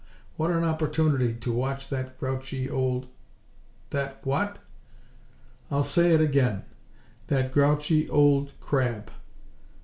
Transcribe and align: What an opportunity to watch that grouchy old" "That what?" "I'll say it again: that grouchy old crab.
What 0.35 0.49
an 0.49 0.63
opportunity 0.63 1.35
to 1.35 1.51
watch 1.53 1.87
that 1.89 2.19
grouchy 2.19 2.67
old" 2.67 3.05
"That 3.91 4.19
what?" 4.25 4.57
"I'll 5.69 5.83
say 5.83 6.11
it 6.15 6.21
again: 6.21 6.63
that 7.27 7.51
grouchy 7.51 8.09
old 8.09 8.53
crab. 8.59 9.11